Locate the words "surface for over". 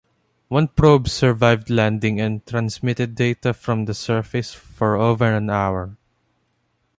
3.93-5.25